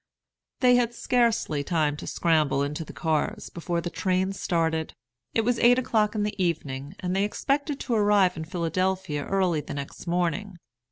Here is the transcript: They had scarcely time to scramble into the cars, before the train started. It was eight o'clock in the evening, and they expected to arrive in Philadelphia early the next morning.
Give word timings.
They 0.61 0.77
had 0.77 0.95
scarcely 0.95 1.63
time 1.63 1.95
to 1.97 2.07
scramble 2.07 2.63
into 2.63 2.83
the 2.83 2.91
cars, 2.91 3.51
before 3.51 3.81
the 3.81 3.91
train 3.91 4.33
started. 4.33 4.95
It 5.35 5.41
was 5.45 5.59
eight 5.59 5.77
o'clock 5.77 6.15
in 6.15 6.23
the 6.23 6.43
evening, 6.43 6.95
and 7.01 7.15
they 7.15 7.23
expected 7.23 7.79
to 7.81 7.93
arrive 7.93 8.35
in 8.35 8.45
Philadelphia 8.45 9.23
early 9.27 9.61
the 9.61 9.75
next 9.75 10.07
morning. 10.07 10.57